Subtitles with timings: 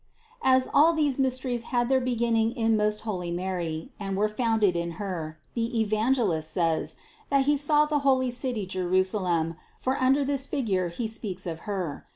[0.41, 4.93] As all these mysteries had their beginning in most holy Mary, and were founded in
[4.97, 6.95] Her, the Evangelist says,
[7.29, 12.03] that he saw the holy city Jerusalem, for under this figure he speaks of Her.